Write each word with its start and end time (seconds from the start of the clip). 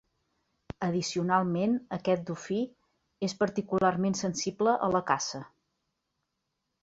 Addicionalment, 0.85 1.75
aquest 1.97 2.23
dofí 2.29 2.57
és 3.27 3.37
particularment 3.43 4.17
sensible 4.21 4.75
a 4.87 4.89
la 4.95 5.03
caça. 5.11 5.43